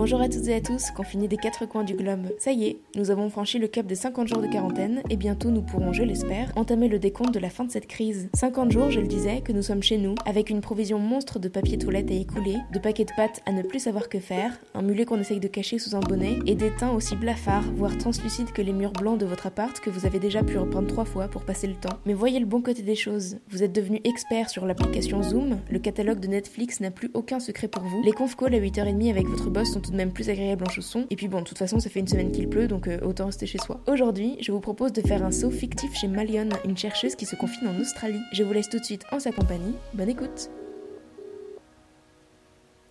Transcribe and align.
Bonjour 0.00 0.22
à 0.22 0.30
toutes 0.30 0.48
et 0.48 0.54
à 0.54 0.62
tous, 0.62 0.92
confinés 0.92 1.28
des 1.28 1.36
quatre 1.36 1.66
coins 1.66 1.84
du 1.84 1.92
globe. 1.92 2.28
Ça 2.38 2.52
y 2.52 2.64
est, 2.64 2.78
nous 2.96 3.10
avons 3.10 3.28
franchi 3.28 3.58
le 3.58 3.68
cap 3.68 3.84
des 3.84 3.94
50 3.94 4.28
jours 4.28 4.40
de 4.40 4.46
quarantaine 4.46 5.02
et 5.10 5.16
bientôt 5.18 5.50
nous 5.50 5.60
pourrons, 5.60 5.92
je 5.92 6.02
l'espère, 6.02 6.50
entamer 6.56 6.88
le 6.88 6.98
décompte 6.98 7.34
de 7.34 7.38
la 7.38 7.50
fin 7.50 7.64
de 7.64 7.70
cette 7.70 7.86
crise. 7.86 8.30
50 8.32 8.72
jours, 8.72 8.90
je 8.90 9.00
le 9.00 9.06
disais, 9.06 9.42
que 9.42 9.52
nous 9.52 9.60
sommes 9.60 9.82
chez 9.82 9.98
nous, 9.98 10.14
avec 10.24 10.48
une 10.48 10.62
provision 10.62 10.98
monstre 10.98 11.38
de 11.38 11.50
papier 11.50 11.76
toilette 11.76 12.10
à 12.10 12.14
écouler, 12.14 12.56
de 12.72 12.78
paquets 12.78 13.04
de 13.04 13.10
pâtes 13.14 13.42
à 13.44 13.52
ne 13.52 13.60
plus 13.60 13.80
savoir 13.80 14.08
que 14.08 14.20
faire, 14.20 14.58
un 14.72 14.80
mulet 14.80 15.04
qu'on 15.04 15.20
essaye 15.20 15.38
de 15.38 15.48
cacher 15.48 15.78
sous 15.78 15.94
un 15.94 16.00
bonnet 16.00 16.38
et 16.46 16.54
des 16.54 16.74
teints 16.74 16.92
aussi 16.92 17.14
blafards, 17.14 17.70
voire 17.74 17.98
translucides 17.98 18.52
que 18.52 18.62
les 18.62 18.72
murs 18.72 18.94
blancs 18.94 19.20
de 19.20 19.26
votre 19.26 19.48
appart 19.48 19.78
que 19.80 19.90
vous 19.90 20.06
avez 20.06 20.18
déjà 20.18 20.42
pu 20.42 20.56
reprendre 20.56 20.88
trois 20.88 21.04
fois 21.04 21.28
pour 21.28 21.42
passer 21.42 21.66
le 21.66 21.74
temps. 21.74 21.98
Mais 22.06 22.14
voyez 22.14 22.40
le 22.40 22.46
bon 22.46 22.62
côté 22.62 22.80
des 22.80 22.96
choses. 22.96 23.36
Vous 23.50 23.62
êtes 23.62 23.74
devenu 23.74 24.00
expert 24.04 24.48
sur 24.48 24.64
l'application 24.64 25.22
Zoom, 25.22 25.58
le 25.70 25.78
catalogue 25.78 26.20
de 26.20 26.28
Netflix 26.28 26.80
n'a 26.80 26.90
plus 26.90 27.10
aucun 27.12 27.38
secret 27.38 27.68
pour 27.68 27.82
vous, 27.82 28.02
les 28.02 28.12
conf 28.12 28.34
calls 28.34 28.54
à 28.54 28.60
8h30 28.60 29.10
avec 29.10 29.26
votre 29.26 29.50
boss 29.50 29.70
sont 29.70 29.89
de 29.90 29.96
même 29.96 30.12
plus 30.12 30.30
agréables 30.30 30.64
en 30.66 30.70
chaussons, 30.70 31.06
et 31.10 31.16
puis 31.16 31.28
bon, 31.28 31.40
de 31.40 31.44
toute 31.46 31.58
façon, 31.58 31.80
ça 31.80 31.90
fait 31.90 32.00
une 32.00 32.08
semaine 32.08 32.32
qu'il 32.32 32.48
pleut, 32.48 32.68
donc 32.68 32.88
euh, 32.88 32.98
autant 33.02 33.26
rester 33.26 33.46
chez 33.46 33.58
soi. 33.58 33.80
Aujourd'hui, 33.86 34.36
je 34.40 34.52
vous 34.52 34.60
propose 34.60 34.92
de 34.92 35.02
faire 35.02 35.24
un 35.24 35.32
saut 35.32 35.50
fictif 35.50 35.94
chez 35.94 36.08
Malion, 36.08 36.48
une 36.64 36.76
chercheuse 36.76 37.14
qui 37.14 37.26
se 37.26 37.36
confine 37.36 37.68
en 37.68 37.80
Australie. 37.80 38.20
Je 38.32 38.42
vous 38.42 38.52
laisse 38.52 38.68
tout 38.68 38.78
de 38.78 38.84
suite 38.84 39.04
en 39.12 39.20
sa 39.20 39.32
compagnie. 39.32 39.74
Bonne 39.94 40.08
écoute. 40.08 40.50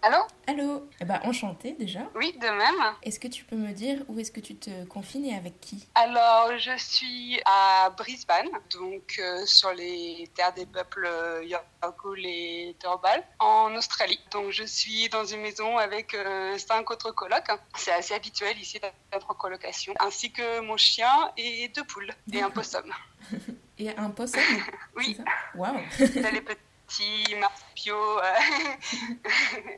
Allô 0.01 0.17
Allô 0.47 0.89
Eh 1.01 1.05
ben, 1.05 1.19
enchantée 1.25 1.73
déjà. 1.73 1.99
Oui, 2.15 2.33
de 2.39 2.47
même. 2.47 2.95
Est-ce 3.03 3.19
que 3.19 3.27
tu 3.27 3.43
peux 3.43 3.57
me 3.57 3.73
dire 3.73 3.99
où 4.07 4.17
est-ce 4.19 4.31
que 4.31 4.39
tu 4.39 4.55
te 4.55 4.85
confines 4.85 5.25
et 5.25 5.35
avec 5.35 5.59
qui? 5.59 5.87
Alors, 5.93 6.57
je 6.57 6.77
suis 6.77 7.39
à 7.45 7.89
Brisbane, 7.89 8.49
donc 8.71 9.19
euh, 9.19 9.45
sur 9.45 9.73
les 9.73 10.29
terres 10.35 10.53
des 10.53 10.65
peuples 10.65 11.05
euh, 11.05 11.43
Yurukul 11.43 12.25
et 12.25 12.75
Turrbal, 12.79 13.23
en 13.39 13.75
Australie. 13.75 14.19
Donc, 14.31 14.51
je 14.51 14.63
suis 14.63 15.09
dans 15.09 15.25
une 15.25 15.41
maison 15.41 15.77
avec 15.77 16.13
euh, 16.13 16.57
cinq 16.57 16.89
autres 16.91 17.11
colocs. 17.11 17.51
C'est 17.75 17.91
assez 17.91 18.13
habituel 18.13 18.57
ici 18.57 18.79
d'être 18.79 19.29
en 19.29 19.33
colocation, 19.33 19.93
ainsi 19.99 20.31
que 20.31 20.61
mon 20.61 20.77
chien 20.77 21.31
et 21.35 21.67
deux 21.69 21.83
poules 21.83 22.11
et 22.31 22.41
un 22.41 22.49
possum. 22.49 22.89
et 23.77 23.89
un 23.89 24.09
possum? 24.11 24.41
Oui. 24.95 25.17
Waouh 25.55 25.77
les 25.99 26.41
petits 26.89 27.35
marsupiaux, 27.35 27.68
euh, 27.87 28.21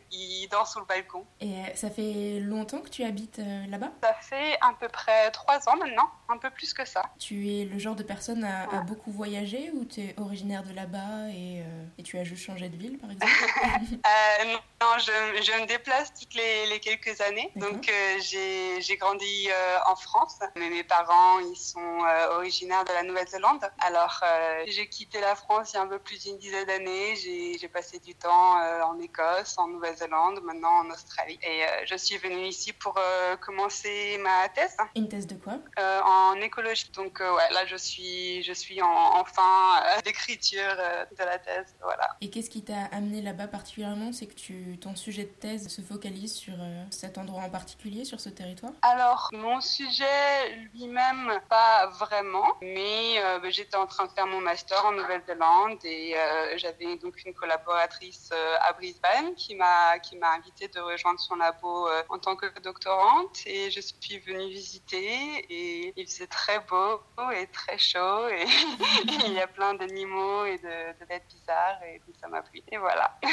ils 0.11 0.47
dansent 0.49 0.73
sous 0.73 0.79
le 0.79 0.85
balcon. 0.85 1.25
Et 1.39 1.53
euh, 1.53 1.75
ça 1.75 1.89
fait 1.89 2.39
longtemps 2.39 2.79
que 2.79 2.89
tu 2.89 3.03
habites 3.03 3.39
euh, 3.39 3.67
là-bas? 3.67 3.91
Ça 4.01 4.13
fait 4.21 4.57
à 4.61 4.73
peu 4.79 4.87
près 4.87 5.31
trois 5.31 5.69
ans 5.69 5.77
maintenant, 5.77 6.09
un 6.29 6.37
peu 6.37 6.49
plus 6.49 6.73
que 6.73 6.85
ça. 6.85 7.03
Tu 7.19 7.49
es 7.49 7.65
le 7.65 7.79
genre 7.79 7.95
de 7.95 8.03
personne 8.03 8.43
à, 8.43 8.63
à 8.63 8.81
beaucoup 8.81 9.11
voyager 9.11 9.71
ou 9.73 9.85
tu 9.85 10.01
es 10.01 10.15
originaire 10.17 10.63
de 10.63 10.73
là-bas 10.73 11.29
et, 11.29 11.63
et, 11.97 12.03
tu 12.03 12.17
as 12.17 12.23
juste 12.23 12.43
changé 12.43 12.69
de 12.69 12.77
ville 12.77 12.97
par 12.97 13.11
exemple? 13.11 13.31
Non, 14.81 14.97
je, 14.97 15.43
je, 15.43 15.61
me 15.61 15.67
déplace 15.67 16.11
toutes 16.19 16.33
les, 16.33 16.65
les 16.65 16.79
quelques 16.79 17.21
années. 17.21 17.51
Donc 17.55 17.91
j'ai 18.19 18.97
grandi 18.97 19.47
en 19.85 19.95
France, 19.95 20.39
mais 20.55 20.69
mes 20.69 20.83
parents 20.83 21.39
ils 21.39 21.55
sont 21.55 21.99
originaires 22.31 22.83
de 22.85 22.91
la 22.91 23.03
Nouvelle-Zélande. 23.03 23.63
Alors 23.79 24.23
j'ai 24.65 24.87
quitté 24.89 25.21
la 25.21 25.35
France 25.35 25.73
il 25.73 25.75
y 25.75 25.79
a 25.79 25.83
un 25.83 25.87
peu 25.87 25.99
plus 25.99 26.23
d'une 26.23 26.39
dizaine 26.39 26.65
d'années 26.65 27.15
j'ai 27.15 27.67
passé 27.67 27.90
du 27.99 28.15
temps 28.15 28.59
euh, 28.61 28.81
en 28.83 28.99
Écosse, 28.99 29.57
en 29.57 29.67
Nouvelle-Zélande, 29.67 30.41
maintenant 30.43 30.85
en 30.85 30.89
Australie. 30.89 31.39
Et 31.43 31.63
euh, 31.63 31.67
je 31.85 31.95
suis 31.95 32.17
venue 32.17 32.45
ici 32.45 32.73
pour 32.73 32.95
euh, 32.97 33.35
commencer 33.37 34.17
ma 34.21 34.49
thèse. 34.49 34.77
Une 34.95 35.07
thèse 35.07 35.27
de 35.27 35.35
quoi? 35.35 35.57
En 35.77 36.35
écologie. 36.41 36.89
Donc 36.93 37.19
ouais, 37.19 37.53
là 37.53 37.65
je 37.65 37.75
suis, 37.75 38.43
je 38.43 38.53
suis 38.53 38.81
en, 38.81 38.87
en 38.87 39.25
fin 39.25 39.81
d'écriture 40.03 40.61
de 41.17 41.23
la 41.23 41.37
thèse. 41.39 41.75
Voilà. 41.81 42.07
Et 42.21 42.29
qu'est-ce 42.29 42.49
qui 42.49 42.63
t'a 42.63 42.85
amené 42.91 43.21
là-bas 43.21 43.47
particulièrement? 43.47 44.11
C'est 44.11 44.27
que 44.27 44.33
tu, 44.33 44.77
ton 44.79 44.95
sujet 44.95 45.23
de 45.23 45.29
thèse 45.29 45.67
se 45.67 45.81
focalise 45.81 46.33
sur 46.33 46.55
cet 46.89 47.17
endroit 47.17 47.43
en 47.43 47.49
particulier, 47.49 48.05
sur 48.05 48.19
ce 48.19 48.29
territoire? 48.29 48.71
Alors 48.81 49.29
mon 49.33 49.61
sujet 49.61 50.55
lui-même, 50.73 51.39
pas 51.49 51.87
vraiment, 51.87 52.47
mais 52.61 53.21
j'étais 53.49 53.77
en 53.77 53.87
train 53.87 54.05
de 54.05 54.11
faire 54.11 54.27
mon 54.27 54.41
master 54.41 54.85
en 54.85 54.91
Nouvelle-Zélande 54.93 55.79
et 55.83 56.15
j'avais 56.55 56.97
donc 56.97 57.23
une 57.25 57.33
collaboratrice 57.81 58.29
euh, 58.33 58.55
à 58.61 58.73
Brisbane 58.73 59.33
qui 59.35 59.55
m'a 59.55 59.99
qui 59.99 60.17
m'a 60.17 60.33
invité 60.33 60.67
de 60.67 60.79
rejoindre 60.79 61.19
son 61.19 61.35
labo 61.35 61.87
euh, 61.87 62.03
en 62.09 62.19
tant 62.19 62.35
que 62.35 62.47
doctorante. 62.59 63.39
Et 63.45 63.71
je 63.71 63.81
suis 63.81 64.19
venue 64.19 64.49
visiter 64.49 65.45
et 65.49 65.93
il 65.95 66.05
faisait 66.05 66.27
très 66.27 66.59
beau 66.59 67.01
et 67.33 67.47
très 67.47 67.77
chaud 67.77 68.27
et 68.29 68.45
il 69.25 69.33
y 69.33 69.39
a 69.39 69.47
plein 69.47 69.73
d'animaux 69.73 70.45
et 70.45 70.57
de, 70.57 70.99
de, 70.99 71.05
bêtes 71.05 71.25
bizarres 71.27 71.81
et 71.83 72.01
ça 72.19 72.27
m'a 72.27 72.41
plu. 72.41 72.61
Et 72.71 72.77
voilà. 72.77 73.17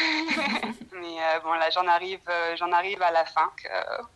Mais 0.93 1.17
euh, 1.23 1.41
bon 1.41 1.53
là 1.53 1.71
j'en 1.71 1.87
arrive 1.87 2.21
j'en 2.57 2.73
arrive 2.73 3.03
à 3.03 3.11
la 3.11 3.25
fin. 3.25 3.51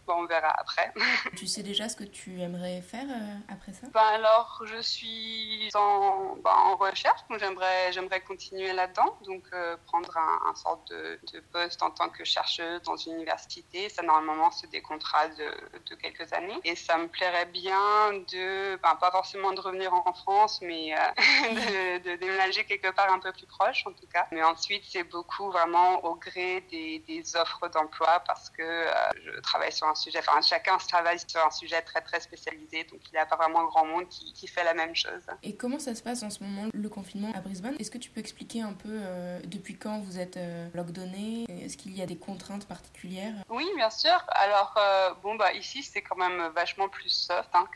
Bon 0.07 0.15
on 0.23 0.27
verra 0.27 0.53
après. 0.59 0.93
tu 1.37 1.47
sais 1.47 1.63
déjà 1.63 1.89
ce 1.89 1.97
que 1.97 2.05
tu 2.05 2.41
aimerais 2.41 2.81
faire 2.83 3.07
après 3.49 3.73
ça? 3.73 3.87
Ben 3.93 4.01
alors 4.01 4.63
je 4.65 4.81
suis 4.81 5.71
en, 5.75 6.37
ben, 6.43 6.51
en 6.51 6.77
recherche. 6.77 7.21
Donc 7.29 7.39
j'aimerais 7.39 7.93
j'aimerais 7.93 8.21
continuer 8.21 8.73
là-dedans. 8.73 9.17
Donc 9.27 9.45
euh, 9.53 9.77
un, 10.17 10.51
un 10.51 10.55
sorte 10.55 10.91
de, 10.91 11.19
poste 11.53 11.83
en 11.83 11.91
tant 11.91 12.09
que 12.09 12.25
chercheuse 12.25 12.83
dans 12.83 12.97
une 12.97 13.15
université. 13.15 13.89
Ça, 13.89 14.03
normalement, 14.03 14.51
c'est 14.51 14.71
des 14.71 14.81
contrats 14.81 15.29
de, 15.29 15.95
quelques 15.97 16.33
années. 16.33 16.59
Et 16.65 16.77
ça 16.77 16.97
me 16.97 17.09
plairait 17.09 17.47
bien 17.47 18.13
de, 18.13 18.77
ben, 18.77 18.95
pas 18.97 19.11
forcément 19.11 19.53
de 19.53 19.61
revenir 19.61 19.93
en 19.93 20.13
France, 20.13 20.61
mais 20.63 20.95
euh, 20.95 21.99
de, 22.05 22.17
déménager 22.17 22.65
quelque 22.65 22.91
part 22.93 23.13
un 23.13 23.19
peu 23.19 23.33
plus 23.33 23.47
proche, 23.47 23.87
en 23.87 23.93
tout 23.93 24.07
cas. 24.13 24.27
Mais 24.33 24.43
ensuite, 24.43 24.85
c'est 24.89 25.05
beaucoup 25.05 25.51
vraiment 25.51 26.05
au 26.05 26.15
gré 26.15 26.61
des, 26.71 27.23
offres 27.37 27.69
d'emploi 27.69 28.21
parce 28.27 28.51
que 28.51 28.63
euh, 28.63 28.93
je 29.25 29.41
travaille 29.41 29.73
sur 29.73 29.87
un 29.87 29.95
sujet, 29.95 30.19
enfin, 30.19 30.41
chacun 30.43 30.77
travaille 30.77 31.19
sur 31.19 31.45
un 31.45 31.51
sujet 31.51 31.81
très, 31.83 32.01
très 32.01 32.21
spécialisé. 32.21 32.85
Donc, 32.85 33.01
il 33.07 33.13
n'y 33.13 33.19
a 33.19 33.27
pas 33.27 33.37
vraiment 33.37 33.65
grand 33.65 33.87
monde 33.87 34.09
qui, 34.09 34.33
qui 34.33 34.47
fait 34.47 34.65
la 34.65 34.75
même 34.75 34.95
chose. 34.95 35.23
Et 35.43 35.57
comment 35.57 35.79
ça 35.79 35.95
se 35.95 36.03
passe 36.03 36.23
en 36.23 36.31
ce 36.31 36.43
moment, 36.43 36.69
le 36.73 36.89
confinement 36.89 37.33
à 37.35 37.41
Brisbane? 37.41 37.77
Est-ce 37.79 37.91
que 37.91 37.99
tu 37.99 38.11
peux 38.11 38.21
expliquer 38.21 38.63
un 38.63 38.73
peu 38.73 38.89
euh, 38.91 39.41
depuis 39.45 39.77
quand 39.77 40.01
vous 40.03 40.19
êtes 40.19 40.37
euh, 40.37 40.69
lockdowné 40.75 41.47
Est-ce 41.49 41.77
qu'il 41.77 41.97
y 41.97 42.03
a 42.03 42.07
des 42.07 42.17
contraintes 42.17 42.67
particulières? 42.67 43.35
Oui, 43.49 43.67
bien 43.77 43.91
sûr. 43.91 44.25
Alors, 44.29 44.75
euh, 44.77 45.15
bon, 45.23 45.35
bah, 45.37 45.53
ici, 45.53 45.83
c'est 45.83 46.03
quand 46.03 46.17
même 46.17 46.51
vachement 46.55 46.89
plus 46.89 47.11
soft 47.11 47.49
hein, 47.55 47.67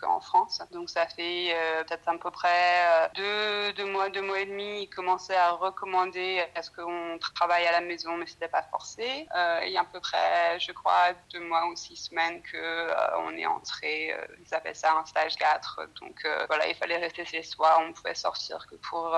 qu'en 0.00 0.20
France. 0.20 0.60
Donc, 0.70 0.90
ça 0.90 1.06
fait 1.06 1.54
peut-être 1.86 2.08
à 2.08 2.18
peu 2.18 2.30
près 2.30 3.10
deux, 3.14 3.72
deux, 3.74 3.86
mois, 3.86 4.08
deux 4.10 4.22
mois 4.22 4.40
et 4.40 4.46
demi, 4.46 4.82
ils 4.82 4.88
commençaient 4.88 5.36
à 5.36 5.52
recommander 5.52 6.44
est-ce 6.54 6.70
qu'on 6.70 7.18
travaille 7.18 7.66
à 7.66 7.72
la 7.72 7.80
maison, 7.80 8.16
mais 8.16 8.26
c'était 8.26 8.48
pas 8.48 8.62
forcé. 8.62 9.26
il 9.64 9.72
y 9.72 9.76
a 9.76 9.80
à 9.80 9.84
peu 9.84 10.00
près, 10.00 10.58
je 10.60 10.72
crois, 10.72 11.12
deux 11.32 11.40
mois 11.40 11.66
ou 11.68 11.76
six 11.76 11.96
semaines 11.96 12.42
qu'on 12.50 13.36
est 13.36 13.46
entré, 13.46 14.14
ils 14.44 14.54
appellent 14.54 14.76
ça 14.76 14.94
un 14.96 15.04
stage 15.04 15.36
4. 15.36 15.80
Donc, 16.00 16.26
voilà, 16.48 16.68
il 16.68 16.74
fallait 16.74 16.98
rester 16.98 17.24
chez 17.24 17.42
soi. 17.42 17.78
On 17.86 17.92
pouvait 17.92 18.14
sortir 18.14 18.66
que 18.70 18.76
pour 18.76 19.16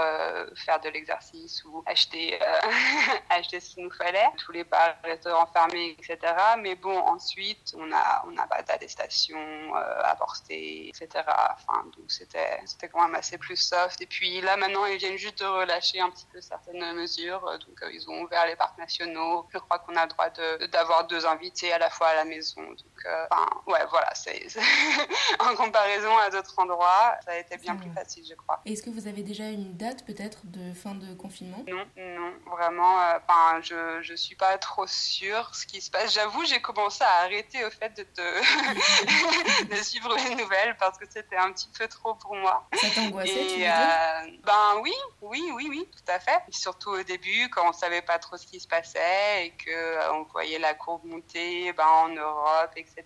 faire 0.54 0.80
de 0.80 0.88
l'exercice 0.88 1.64
ou 1.64 1.82
acheter, 1.86 2.40
euh, 2.42 2.53
acheter 3.30 3.60
ce 3.60 3.74
qu'il 3.74 3.84
nous 3.84 3.92
fallait. 3.92 4.26
Tous 4.44 4.52
les 4.52 4.64
bars, 4.64 4.96
restaurants 5.02 5.46
fermés, 5.52 5.96
etc. 5.98 6.18
Mais 6.58 6.74
bon, 6.74 6.96
ensuite, 6.96 7.74
on 7.78 7.86
n'a 7.86 8.24
on 8.26 8.36
a 8.36 8.46
pas 8.46 8.62
d'attestation 8.62 9.38
euh, 9.38 10.00
à 10.02 10.14
porter, 10.16 10.88
etc. 10.88 11.08
Enfin, 11.26 11.84
donc 11.96 12.10
c'était 12.10 12.88
quand 12.92 13.02
même 13.04 13.14
assez 13.14 13.38
plus 13.38 13.56
soft. 13.56 14.00
Et 14.00 14.06
puis 14.06 14.40
là, 14.40 14.56
maintenant, 14.56 14.86
ils 14.86 14.98
viennent 14.98 15.18
juste 15.18 15.40
de 15.40 15.46
relâcher 15.46 16.00
un 16.00 16.10
petit 16.10 16.26
peu 16.32 16.40
certaines 16.40 16.94
mesures. 16.94 17.42
Donc, 17.66 17.82
euh, 17.82 17.90
ils 17.92 18.08
ont 18.08 18.22
ouvert 18.22 18.46
les 18.46 18.56
parcs 18.56 18.78
nationaux. 18.78 19.46
Je 19.52 19.58
crois 19.58 19.78
qu'on 19.78 19.96
a 19.96 20.04
le 20.04 20.10
droit 20.10 20.30
d'avoir 20.68 21.06
deux 21.06 21.26
invités 21.26 21.72
à 21.72 21.78
la 21.78 21.90
fois 21.90 22.08
à 22.08 22.14
la 22.14 22.24
maison. 22.24 22.62
Donc, 22.62 22.78
euh, 23.06 23.26
enfin, 23.30 23.46
ouais, 23.66 23.84
voilà, 23.90 24.14
c'est 24.14 24.46
en 25.40 25.54
comparaison 25.56 26.16
à 26.18 26.30
d'autres 26.30 26.58
endroits, 26.58 27.16
ça 27.24 27.32
a 27.32 27.38
été 27.38 27.56
bien 27.58 27.76
plus 27.76 27.90
facile, 27.92 28.24
je 28.28 28.34
crois. 28.34 28.60
Est-ce 28.64 28.82
que 28.82 28.90
vous 28.90 29.06
avez 29.06 29.22
déjà 29.22 29.48
une 29.48 29.76
date 29.76 30.04
peut-être 30.04 30.40
de 30.44 30.72
fin 30.72 30.94
de 30.94 31.14
confinement? 31.14 31.64
Non, 31.68 31.84
non, 31.96 32.32
vraiment. 32.50 33.00
Euh, 33.00 33.18
je 33.62 34.02
je 34.02 34.14
suis 34.14 34.34
pas 34.34 34.58
trop 34.58 34.86
sûre 34.86 35.54
ce 35.54 35.66
qui 35.66 35.80
se 35.80 35.90
passe. 35.90 36.12
J'avoue, 36.12 36.44
j'ai 36.44 36.60
commencé 36.60 37.02
à 37.02 37.22
arrêter 37.24 37.64
au 37.64 37.70
fait 37.70 37.90
de 37.96 38.02
te 38.02 39.64
de 39.70 39.76
suivre 39.82 40.14
les 40.16 40.34
nouvelles 40.34 40.76
parce 40.78 40.98
que 40.98 41.04
c'était 41.08 41.36
un 41.36 41.52
petit 41.52 41.68
peu 41.78 41.86
trop 41.88 42.14
pour 42.14 42.34
moi. 42.36 42.66
Ça 42.74 42.88
t'angoissait, 42.94 43.46
tu 43.54 43.64
euh, 43.64 44.36
Ben 44.44 44.80
oui, 44.82 44.92
oui, 45.22 45.42
oui, 45.54 45.66
oui, 45.68 45.88
tout 45.90 46.12
à 46.12 46.20
fait. 46.20 46.42
surtout 46.50 46.90
au 46.90 47.02
début, 47.02 47.48
quand 47.50 47.68
on 47.68 47.72
savait 47.72 48.02
pas 48.02 48.18
trop 48.18 48.36
ce 48.36 48.46
qui 48.46 48.60
se 48.60 48.68
passait 48.68 49.46
et 49.46 49.50
que 49.50 49.70
euh, 49.70 50.12
on 50.14 50.22
voyait 50.24 50.58
la 50.58 50.74
courbe 50.74 51.04
monter, 51.04 51.72
ben 51.72 51.86
en 51.86 52.08
Europe, 52.08 52.72
etc. 52.76 53.04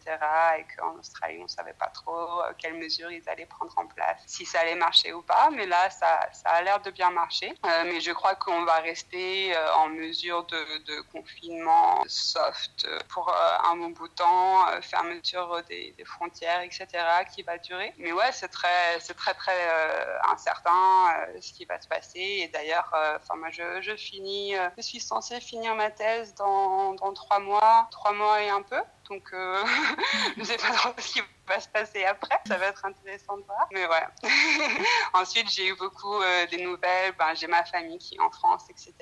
Et 0.58 0.64
qu'en 0.76 0.94
Australie, 0.98 1.40
on 1.42 1.48
savait 1.48 1.74
pas 1.74 1.88
trop 1.88 2.42
euh, 2.42 2.52
quelles 2.58 2.74
mesures 2.74 3.10
ils 3.10 3.26
allaient 3.28 3.46
prendre 3.46 3.72
en 3.76 3.86
place, 3.86 4.20
si 4.26 4.44
ça 4.44 4.60
allait 4.60 4.74
marcher 4.74 5.12
ou 5.12 5.22
pas. 5.22 5.50
Mais 5.50 5.66
là, 5.66 5.90
ça, 5.90 6.28
ça 6.32 6.50
a 6.50 6.62
l'air 6.62 6.80
de 6.80 6.90
bien 6.90 7.10
marcher. 7.10 7.52
Euh, 7.64 7.84
mais 7.86 8.00
je 8.00 8.12
crois 8.12 8.34
qu'on 8.34 8.64
va 8.64 8.76
rester 8.76 9.27
euh, 9.54 9.74
en 9.74 9.88
mesure 9.88 10.44
de, 10.44 11.00
confinement 11.12 12.02
soft 12.06 12.86
pour 13.08 13.32
un 13.64 13.76
bon 13.76 13.90
bout 13.90 14.08
de 14.08 14.14
temps, 14.14 14.66
fermeture 14.82 15.62
des, 15.68 15.94
frontières, 16.04 16.62
etc. 16.62 16.86
qui 17.34 17.42
va 17.42 17.58
durer. 17.58 17.92
Mais 17.98 18.12
ouais, 18.12 18.32
c'est 18.32 18.48
très, 18.48 18.98
c'est 19.00 19.14
très, 19.14 19.34
très 19.34 19.58
incertain 20.30 21.14
ce 21.40 21.52
qui 21.52 21.64
va 21.64 21.80
se 21.80 21.88
passer. 21.88 22.20
Et 22.42 22.48
d'ailleurs, 22.48 22.90
moi, 23.34 23.48
je, 23.50 23.80
je 23.82 23.96
finis, 23.96 24.54
je 24.76 24.82
suis 24.82 25.00
censée 25.00 25.40
finir 25.40 25.74
ma 25.74 25.90
thèse 25.90 26.34
dans, 26.34 26.94
dans 26.94 27.12
trois 27.12 27.38
mois, 27.38 27.88
trois 27.90 28.12
mois 28.12 28.42
et 28.42 28.48
un 28.48 28.62
peu. 28.62 28.80
Donc 29.08 29.28
je 29.32 30.40
ne 30.40 30.44
sais 30.44 30.56
pas 30.56 30.70
trop 30.72 30.92
ce 30.98 31.14
qui 31.14 31.20
va 31.46 31.60
se 31.60 31.68
passer 31.68 32.04
après. 32.04 32.38
Ça 32.46 32.58
va 32.58 32.66
être 32.66 32.84
intéressant 32.84 33.36
de 33.36 33.42
voir. 33.42 33.66
Mais 33.72 33.86
voilà. 33.86 34.10
Ensuite, 35.14 35.50
j'ai 35.50 35.68
eu 35.68 35.76
beaucoup 35.76 36.20
des 36.50 36.62
nouvelles. 36.62 37.14
Ben, 37.18 37.34
j'ai 37.34 37.46
ma 37.46 37.64
famille 37.64 37.98
qui 37.98 38.16
est 38.16 38.20
en 38.20 38.30
France, 38.30 38.64
etc. 38.68 38.92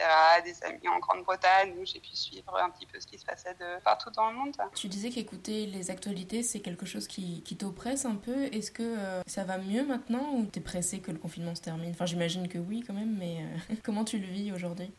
Des 0.45 0.63
amis 0.65 0.89
en 0.89 0.99
Grande-Bretagne 0.99 1.75
où 1.79 1.85
j'ai 1.85 2.01
pu 2.01 2.15
suivre 2.15 2.57
un 2.57 2.71
petit 2.71 2.87
peu 2.87 3.01
ce 3.01 3.07
qui 3.07 3.19
se 3.19 3.25
passait 3.25 3.55
de 3.55 3.83
partout 3.83 4.11
dans 4.11 4.31
le 4.31 4.37
monde. 4.37 4.57
Tu 4.75 4.89
disais 4.89 5.11
qu'écouter 5.11 5.67
les 5.67 5.91
actualités, 5.91 6.43
c'est 6.43 6.61
quelque 6.61 6.87
chose 6.87 7.09
qui, 7.09 7.43
qui 7.43 7.57
t'oppresse 7.57 8.05
un 8.05 8.15
peu. 8.15 8.45
Est-ce 8.53 8.71
que 8.71 8.97
ça 9.27 9.45
va 9.45 9.59
mieux 9.59 9.85
maintenant 9.85 10.31
ou 10.35 10.45
t'es 10.47 10.61
pressé 10.61 11.01
que 11.01 11.11
le 11.11 11.19
confinement 11.19 11.55
se 11.55 11.63
termine? 11.63 11.91
Enfin, 11.91 12.07
j'imagine 12.07 12.49
que 12.49 12.59
oui 12.59 12.85
quand 12.87 12.95
même, 12.95 13.17
mais 13.19 13.39
comment 13.83 14.05
tu 14.05 14.19
le 14.19 14.27
vis 14.27 14.53
aujourd'hui? 14.53 14.93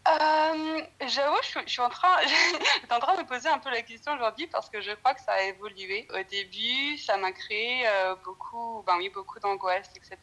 J'avoue, 1.08 1.38
je, 1.66 1.70
suis 1.70 1.82
en 1.82 1.90
train, 1.90 2.18
de 2.24 3.22
me 3.22 3.26
poser 3.26 3.50
un 3.50 3.60
peu 3.60 3.70
la 3.70 3.82
question 3.82 4.14
aujourd'hui 4.14 4.48
parce 4.48 4.70
que 4.70 4.82
je 4.82 4.92
crois 4.92 5.14
que 5.14 5.22
ça 5.22 5.34
a 5.34 5.42
évolué. 5.44 6.08
Au 6.14 6.24
début, 6.24 6.98
ça 6.98 7.18
m'a 7.18 7.32
créé 7.32 7.88
euh, 7.88 8.16
beaucoup, 8.24 8.84
ben 8.86 8.96
oui, 8.98 9.10
beaucoup 9.10 9.40
d'angoisse, 9.40 9.90
etc. 9.96 10.18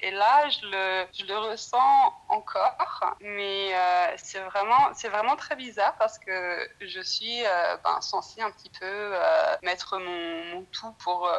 Et 0.00 0.10
là, 0.10 0.48
je 0.48 0.66
le, 0.66 1.06
je 1.12 1.24
le 1.24 1.38
ressens 1.38 2.14
encore, 2.28 3.16
mais 3.20 3.74
euh, 3.74 4.14
c'est 4.16 4.40
vraiment, 4.40 4.92
c'est 4.94 5.08
vraiment 5.08 5.36
très 5.36 5.56
bizarre 5.56 5.94
parce 5.98 6.18
que 6.18 6.68
je 6.80 7.00
suis 7.00 7.44
euh, 7.46 7.76
ben, 7.84 8.00
censée 8.00 8.40
un 8.40 8.50
petit 8.50 8.70
peu 8.70 9.12
mettre 9.62 9.98
mon, 9.98 10.64
tout 10.72 10.92
pour 11.02 11.30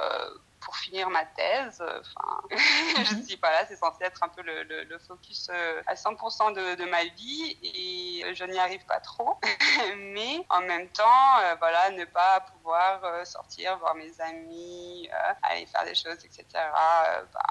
pour 0.65 0.75
finir 0.75 1.09
ma 1.09 1.23
thèse. 1.23 1.81
Enfin, 1.81 2.41
je 3.05 3.15
ne 3.15 3.21
suis 3.21 3.37
pas 3.37 3.51
là, 3.51 3.65
c'est 3.67 3.75
censé 3.75 4.03
être 4.03 4.21
un 4.23 4.27
peu 4.27 4.41
le, 4.41 4.63
le, 4.63 4.99
focus 4.99 5.49
euh, 5.53 5.81
à 5.85 5.93
100% 5.93 6.53
de, 6.53 6.75
de, 6.75 6.89
ma 6.89 7.03
vie 7.03 7.57
et 7.61 8.33
je 8.33 8.43
n'y 8.45 8.57
arrive 8.57 8.83
pas 8.85 8.99
trop. 8.99 9.39
Mais 9.97 10.45
en 10.49 10.61
même 10.61 10.89
temps, 10.89 11.37
euh, 11.43 11.55
voilà, 11.59 11.91
ne 11.91 12.03
pas 12.05 12.41
pouvoir 12.41 13.03
euh, 13.03 13.23
sortir, 13.23 13.77
voir 13.77 13.93
mes 13.95 14.19
amis, 14.19 15.07
aller 15.43 15.67
faire 15.67 15.85
des 15.85 15.95
choses, 15.95 16.25
etc. 16.25 16.43
Bah, 16.53 17.23
bah, 17.31 17.41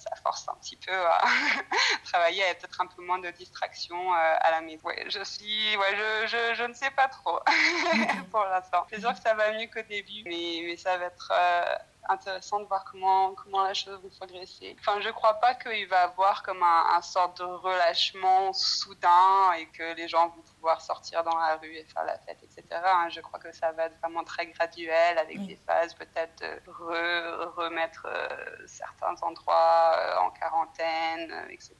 ça 0.00 0.14
force 0.22 0.48
un 0.48 0.54
petit 0.54 0.76
peu 0.76 0.92
à 0.92 1.22
travailler, 2.04 2.44
à 2.44 2.54
peut-être 2.54 2.80
un 2.80 2.86
peu 2.86 3.02
moins 3.02 3.18
de 3.18 3.30
distraction 3.30 4.12
à 4.12 4.50
la 4.50 4.60
maison. 4.60 4.86
Ouais, 4.86 5.04
je 5.08 5.22
suis, 5.22 5.76
ouais, 5.76 5.96
je, 5.96 6.26
je, 6.26 6.54
je 6.54 6.64
ne 6.64 6.74
sais 6.74 6.90
pas 6.90 7.08
trop 7.08 7.38
pour 8.30 8.44
l'instant. 8.44 8.86
C'est 8.90 9.00
sûr 9.00 9.12
que 9.12 9.20
ça 9.20 9.34
va 9.34 9.52
mieux 9.52 9.66
qu'au 9.66 9.82
début, 9.88 10.22
mais, 10.24 10.76
ça 10.76 10.96
va 10.96 11.06
être 11.06 11.32
intéressant 12.08 12.60
de 12.60 12.64
voir 12.64 12.84
comment, 12.90 13.34
comment 13.34 13.62
la 13.62 13.74
chose 13.74 14.00
va 14.02 14.08
progresser. 14.16 14.76
Enfin, 14.80 15.00
je 15.00 15.10
crois 15.10 15.34
pas 15.34 15.54
qu'il 15.54 15.86
va 15.88 16.02
avoir 16.02 16.42
comme 16.42 16.62
un, 16.62 16.96
un 16.96 17.02
sorte 17.02 17.38
de 17.38 17.44
relâchement 17.44 18.52
soudain 18.52 19.52
et 19.58 19.66
que 19.66 19.94
les 19.94 20.08
gens 20.08 20.28
vont 20.28 20.42
pouvoir 20.54 20.80
sortir 20.80 21.22
dans 21.22 21.36
la 21.36 21.56
rue 21.56 21.74
et 21.74 21.84
faire 21.84 22.04
la 22.04 22.18
fête. 22.18 22.38
Hein. 22.72 23.08
Je 23.10 23.20
crois 23.20 23.38
que 23.38 23.52
ça 23.52 23.72
va 23.72 23.86
être 23.86 23.98
vraiment 24.00 24.24
très 24.24 24.46
graduel 24.46 25.18
avec 25.18 25.44
des 25.46 25.56
phases 25.66 25.94
peut-être 25.94 26.40
de 26.40 26.60
remettre 27.56 28.06
euh, 28.06 28.66
certains 28.66 29.14
endroits 29.22 29.92
euh, 29.96 30.18
en 30.18 30.30
quarantaine, 30.30 31.30
euh, 31.32 31.48
etc. 31.50 31.74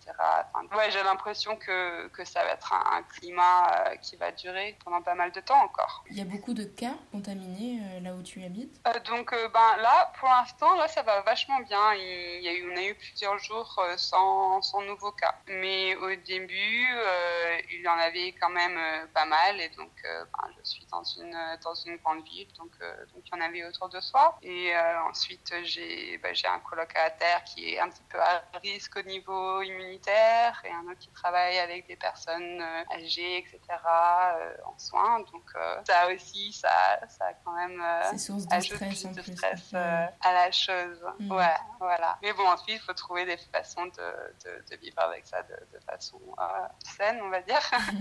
Enfin, 0.52 0.66
ouais, 0.76 0.90
j'ai 0.90 1.02
l'impression 1.02 1.56
que, 1.56 2.08
que, 2.08 2.24
ça 2.24 2.44
va 2.44 2.50
être 2.50 2.72
un, 2.72 3.02
climat 3.02 3.96
qui 4.02 4.16
va 4.16 4.30
durer 4.32 4.76
pendant 4.84 5.02
pas 5.02 5.14
mal 5.14 5.32
de 5.32 5.40
temps 5.40 5.60
encore. 5.62 6.04
Il 6.10 6.16
y 6.16 6.20
a 6.20 6.24
beaucoup 6.24 6.54
de 6.54 6.64
cas 6.64 6.94
contaminés 7.12 7.80
là 8.00 8.14
où 8.14 8.22
tu 8.22 8.44
habites? 8.44 8.80
Donc 9.06 9.30
ben, 9.30 9.76
là, 9.78 10.12
pour 10.18 10.28
l'instant, 10.28 10.76
là, 10.76 10.86
ça 10.88 11.02
va 11.02 11.22
vachement 11.22 11.60
bien. 11.60 11.94
Il 11.94 12.42
y 12.42 12.48
a 12.48 12.52
eu, 12.52 12.72
on 12.72 12.76
a 12.76 12.82
eu 12.82 12.94
plusieurs 12.94 13.38
jours 13.38 13.82
sans, 13.96 14.60
sans 14.62 14.82
nouveaux 14.82 15.12
cas. 15.12 15.34
Mais 15.48 15.96
au 15.96 16.14
début, 16.14 16.86
il 17.70 17.80
y 17.80 17.88
en 17.88 17.98
avait 17.98 18.32
quand 18.40 18.50
même 18.50 19.08
pas 19.14 19.24
mal 19.24 19.60
et 19.60 19.68
donc 19.70 19.90
ben, 20.02 20.48
je 20.58 20.68
suis 20.68 20.79
dans 20.86 21.04
une, 21.04 21.36
dans 21.62 21.74
une 21.74 21.96
grande 21.96 22.24
ville 22.24 22.48
donc, 22.58 22.70
euh, 22.80 22.94
donc 23.14 23.22
il 23.26 23.34
y 23.34 23.38
en 23.38 23.40
avait 23.40 23.64
autour 23.64 23.88
de 23.88 24.00
soi. 24.00 24.38
Et 24.42 24.72
ensuite 25.08 25.52
j'ai 25.64 26.20
j'ai 26.32 26.46
un 26.46 26.60
colocataire 26.60 27.44
qui 27.44 27.74
est 27.74 27.80
un 27.80 27.88
petit 27.88 28.02
peu 28.08 28.20
à 28.20 28.42
risque 28.62 28.96
au 28.96 29.02
niveau 29.02 29.62
immunitaire 29.62 30.60
et 30.64 30.70
un 30.70 30.90
autre 30.90 30.98
qui 30.98 31.10
travaille 31.10 31.58
avec 31.58 31.86
des 31.86 31.96
personnes 31.96 32.62
âgées 32.92 33.38
etc 33.38 33.58
en 34.64 34.78
soins. 34.78 35.20
Donc 35.32 35.50
ça 35.86 36.12
aussi 36.12 36.52
ça, 36.52 37.00
ça 37.08 37.26
a 37.26 37.32
quand 37.44 37.52
même 37.52 37.80
ajouté 38.50 38.86
plus 38.86 39.04
de 39.04 39.22
stress 39.22 39.74
à 39.74 40.32
la 40.32 40.50
chose. 40.50 41.04
Mm. 41.18 41.32
ouais 41.32 41.56
voilà. 41.78 42.18
Mais 42.22 42.32
bon 42.32 42.46
ensuite 42.46 42.76
il 42.76 42.80
faut 42.80 42.94
trouver 42.94 43.24
des 43.24 43.36
façons 43.36 43.86
de, 43.86 44.70
de, 44.70 44.76
vivre 44.76 44.98
avec 45.00 45.26
ça 45.26 45.42
de, 45.42 45.56
de 45.72 45.84
façon 45.84 46.20
saine 46.84 47.20
on 47.22 47.28
va 47.28 47.40
dire. 47.42 47.60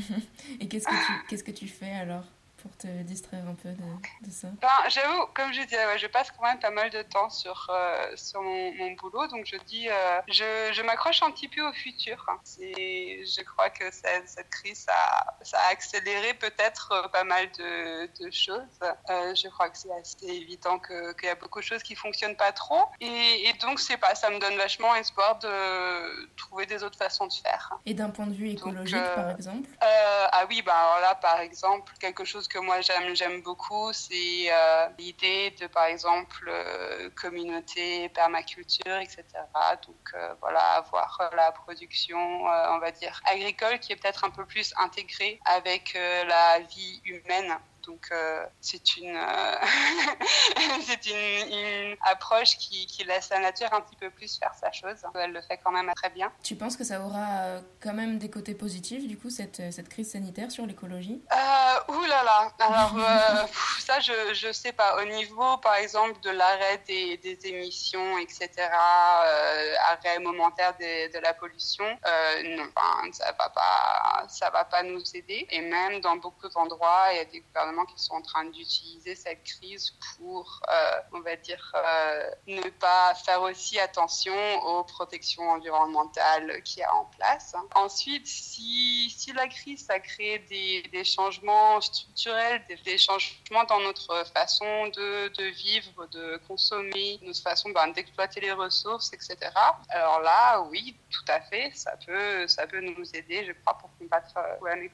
Et 0.60 0.68
qu'est-ce 0.68 0.88
que 0.88 1.06
tu, 1.06 1.28
qu'est-ce 1.28 1.44
que 1.44 1.52
tu 1.52 1.68
fais 1.68 1.92
alors? 1.92 2.24
Pour 2.62 2.76
te 2.78 2.88
distraire 3.04 3.44
un 3.48 3.56
peu 3.56 3.70
de, 3.70 4.28
de 4.28 4.32
ça? 4.32 4.48
Ben, 4.62 4.90
J'avoue, 4.90 5.26
comme 5.34 5.54
je 5.54 5.62
disais, 5.62 5.98
je 5.98 6.08
passe 6.08 6.32
quand 6.32 6.44
même 6.44 6.60
pas 6.60 6.70
mal 6.70 6.90
de 6.90 7.02
temps 7.02 7.30
sur, 7.30 7.68
euh, 7.70 8.12
sur 8.16 8.42
mon, 8.42 8.74
mon, 8.76 8.92
boulot, 8.94 9.28
donc 9.28 9.46
je 9.46 9.56
dis, 9.66 9.90
euh, 9.90 10.22
je, 10.28 10.72
je 10.74 10.82
m'accroche 10.82 11.22
un 11.24 11.32
petit 11.32 11.48
peu 11.48 11.62
au 11.62 11.74
futur. 11.74 12.26
Je 12.48 13.44
crois 13.44 13.70
que 13.70 13.92
cette, 13.92 14.28
cette 14.28 14.50
crise, 14.50 14.80
ça, 14.80 15.38
ça, 15.42 15.60
a 15.60 15.72
accéléré 15.72 16.34
peut-être 16.34 16.92
euh, 16.92 17.08
pas 17.08 17.24
mal 17.24 17.50
de, 17.58 18.08
de 18.24 18.32
choses. 18.32 18.80
je 19.08 19.48
crois 19.50 19.70
que 19.70 19.78
c'est 19.78 19.94
assez 19.94 20.16
évident 20.28 20.80
qu'il 20.80 21.28
y 21.28 21.32
a 21.32 21.36
beaucoup 21.36 21.60
de 21.60 21.66
choses 21.66 21.84
qui 21.84 21.96
fonctionnent 21.96 22.38
pas 22.38 22.52
trop, 22.52 22.86
et, 23.00 23.50
et 23.50 23.54
donc 23.62 23.80
c'est 23.80 23.98
pas, 23.98 24.16
ça 24.16 24.30
me 24.30 24.40
donne 24.40 24.58
vachement 24.58 24.96
espoir 24.96 25.40
de 25.40 26.36
trouver 26.36 26.66
des 26.66 26.84
autres 26.84 26.98
façons 26.98 27.28
de 27.28 27.34
faire. 27.34 27.74
Et 27.86 27.94
d'un 27.94 28.10
point 28.10 28.28
de 28.28 28.34
vue 28.34 28.50
écologique, 28.50 28.98
par 29.16 29.32
exemple? 29.32 29.70
Ah 29.82 30.46
oui, 30.50 30.62
bah 30.62 30.74
alors 30.76 31.02
là, 31.02 31.16
par 31.16 31.40
exemple, 31.40 31.94
quelque 32.00 32.26
chose 32.26 32.48
que 32.50 32.60
moi 32.60 32.82
j'aime, 32.82 33.42
beaucoup, 33.42 33.94
c'est 33.94 34.52
euh, 34.52 34.88
l'idée 34.98 35.52
de, 35.60 35.68
par 35.68 35.86
exemple, 35.86 36.46
euh, 36.48 37.10
communauté, 37.12 38.10
permaculture, 38.10 38.98
etc. 38.98 39.24
Donc 39.86 39.96
euh, 40.14 40.34
voilà, 40.42 40.60
avoir 40.72 41.30
la 41.36 41.52
production, 41.52 42.20
on 42.44 42.80
va 42.80 42.92
dire, 42.92 43.22
agricole 43.26 43.80
qui 43.80 43.94
est 43.94 43.96
peut-être 43.96 44.24
un 44.24 44.32
peu 44.32 44.46
plus 44.46 44.74
intégrée 44.78 45.40
avec 45.46 45.94
la 45.94 46.60
vie 46.60 47.02
humaine 47.06 47.58
donc 47.90 48.08
euh, 48.12 48.46
c'est 48.62 48.98
une, 48.98 49.16
euh, 49.16 49.56
c'est 50.86 51.08
une, 51.08 51.96
approche 52.06 52.58
qui, 52.58 52.86
qui, 52.86 53.04
laisse 53.04 53.30
la 53.30 53.40
nature 53.40 53.74
un 53.74 53.82
petit 53.82 53.96
peu 53.96 54.10
plus 54.12 54.38
faire 54.38 54.54
sa 54.54 54.72
chose. 54.72 54.96
Elle 55.16 55.32
le 55.32 55.42
fait 55.42 55.60
quand 55.64 55.72
même 55.72 55.92
très 55.96 56.10
bien. 56.10 56.32
Tu 56.44 56.56
penses 56.56 56.78
que 56.78 56.84
ça 56.84 57.02
aura 57.02 57.28
euh, 57.42 57.62
quand 57.82 57.94
même 57.94 58.20
des 58.20 58.30
côtés 58.30 58.54
positifs, 58.54 59.08
du 59.08 59.18
coup, 59.18 59.30
cette, 59.30 59.62
cette 59.72 59.90
crise 59.90 60.12
sanitaire 60.12 60.52
sur 60.52 60.66
l'écologie? 60.68 61.22
Euh, 61.32 61.94
Ouh 61.94 62.06
là 62.06 62.24
là 62.24 62.52
Alors 62.60 62.96
ça, 63.80 64.00
je, 64.00 64.34
je 64.34 64.52
sais 64.52 64.72
pas. 64.72 65.02
Au 65.02 65.06
niveau, 65.06 65.58
par 65.58 65.76
exemple, 65.76 66.20
de 66.22 66.30
l'arrêt 66.30 66.84
des, 66.86 67.18
des, 67.18 67.40
émissions, 67.48 68.20
etc., 68.20 68.50
arrêt 69.90 70.20
momentaire 70.20 70.76
de, 70.80 71.12
de 71.12 71.20
la 71.20 71.34
pollution, 71.34 71.86
non, 71.86 72.70
ça 73.12 73.32
va 73.32 73.50
pas, 73.50 74.26
ça 74.28 74.50
va 74.52 74.64
pas 74.66 74.84
nous 74.84 75.02
aider. 75.16 75.48
Et 75.50 75.62
même 75.62 76.02
dans 76.02 76.18
beaucoup 76.18 76.48
d'endroits, 76.50 77.08
il 77.12 77.18
y 77.18 77.20
a 77.20 77.26
des 77.26 77.40
gouvernements 77.40 77.79
qui 77.86 78.02
sont 78.02 78.14
en 78.14 78.22
train 78.22 78.46
d'utiliser 78.46 79.16
cette 79.16 79.44
crise 79.44 79.92
pour, 80.18 80.62
euh, 80.70 81.02
on 81.14 81.22
va 81.22 81.36
dire, 81.36 81.74
euh, 81.76 82.32
ne 82.48 82.70
pas 82.70 83.14
faire 83.16 83.42
aussi 83.42 83.80
attention 83.80 84.34
aux 84.64 84.84
protections 84.84 85.50
environnementales 85.50 86.62
qu'il 86.64 86.80
y 86.80 86.84
a 86.84 86.94
en 86.94 87.06
place. 87.06 87.56
Ensuite, 87.76 88.28
si, 88.28 89.10
si 89.10 89.34
la 89.34 89.48
crise 89.48 89.90
a 89.90 90.00
créé 90.00 90.40
des, 90.40 91.04
changements 91.04 91.80
structurels, 91.82 92.64
des, 92.68 92.98
changements 92.98 93.64
dans 93.68 93.80
notre 93.80 94.26
façon 94.34 94.88
de, 94.88 95.30
de, 95.30 95.44
vivre, 95.46 96.08
de 96.08 96.40
consommer, 96.48 97.20
notre 97.24 97.42
façon 97.42 97.70
ben, 97.70 97.88
d'exploiter 97.88 98.42
les 98.42 98.52
ressources, 98.52 99.12
etc., 99.14 99.38
alors 99.90 100.22
là, 100.22 100.62
oui, 100.70 100.96
tout 101.10 101.26
à 101.28 101.42
fait, 101.42 101.72
ça 101.74 101.98
peut, 102.06 102.48
ça 102.48 102.68
peut 102.68 102.82
nous 102.82 103.06
aider, 103.16 103.46
je 103.46 103.54
crois, 103.54 103.78
pour 103.78 103.90
combattre 103.98 104.34
le 104.36 104.58
problème 104.58 104.90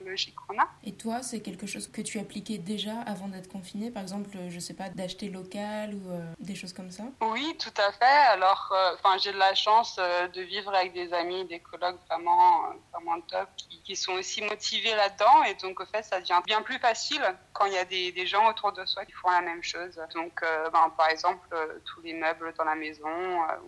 qu'on 0.48 0.60
a. 0.60 0.68
Et 0.84 0.94
toi, 0.94 1.22
c'est 1.24 1.42
quelque 1.42 1.68
chose 1.68 1.88
que 1.88 2.01
tu 2.01 2.20
appliquais 2.20 2.58
déjà 2.65 3.00
avant 3.05 3.27
d'être 3.27 3.48
confiné 3.48 3.91
Par 3.91 4.01
exemple, 4.01 4.31
je 4.50 4.60
sais 4.60 4.74
pas, 4.74 4.89
d'acheter 4.89 5.29
local 5.29 5.93
ou 5.93 6.12
euh, 6.12 6.34
des 6.39 6.55
choses 6.55 6.74
comme 6.74 6.91
ça? 6.91 7.03
Oui, 7.22 7.55
tout 7.57 7.74
à 7.77 7.91
fait. 7.91 8.22
Alors, 8.34 8.74
euh, 8.75 9.17
j'ai 9.22 9.31
de 9.31 9.38
la 9.38 9.55
chance 9.55 9.98
euh, 10.00 10.27
de 10.27 10.41
vivre 10.41 10.74
avec 10.74 10.91
des 10.93 11.13
amis, 11.13 11.45
des 11.45 11.60
collègues 11.60 11.95
vraiment, 12.10 12.74
vraiment 12.91 13.22
top 13.22 13.48
qui, 13.55 13.95
sont 13.95 14.13
aussi 14.13 14.41
motivés 14.41 14.95
là-dedans. 14.95 15.43
Et 15.43 15.53
donc, 15.55 15.79
au 15.79 15.86
fait, 15.86 16.03
ça 16.03 16.19
devient 16.19 16.41
bien 16.45 16.62
plus 16.63 16.79
facile 16.79 17.22
quand 17.53 17.65
il 17.67 17.74
y 17.74 17.77
a 17.77 17.86
des, 17.86 18.25
gens 18.25 18.50
autour 18.50 18.72
de 18.74 18.84
soi 18.86 19.05
qui 19.05 19.12
font 19.12 19.29
la 19.29 19.41
même 19.41 19.62
chose. 19.62 20.01
Donc, 20.15 20.41
ben, 20.41 20.91
par 20.98 21.10
exemple, 21.10 21.48
tous 21.86 22.01
les 22.01 22.13
meubles 22.13 22.51
dans 22.57 22.63
la 22.63 22.74
maison, 22.74 23.07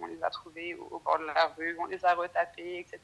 on 0.02 0.08
les 0.08 0.22
a 0.24 0.32
trouvés 0.32 0.74
au, 0.74 1.00
bord 1.00 1.20
de 1.20 1.26
la 1.26 1.54
rue, 1.56 1.78
on 1.80 1.86
les 1.86 2.04
a 2.04 2.16
retapés, 2.16 2.80
etc. 2.80 3.00